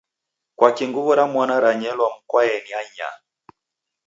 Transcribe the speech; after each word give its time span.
Kwakii 0.57 0.89
nguw'o 0.89 1.13
ra 1.17 1.25
mwana 1.33 1.55
ranyelwa 1.63 2.07
mukoaeni 2.13 2.71
ainyaa? 2.79 3.15